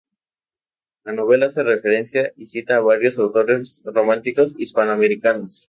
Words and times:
La 1.03 1.13
novela 1.13 1.45
hace 1.45 1.61
referencia 1.61 2.33
y 2.35 2.47
cita 2.47 2.77
a 2.77 2.81
varios 2.81 3.19
autores 3.19 3.83
románticos 3.85 4.55
hispanoamericanos. 4.57 5.59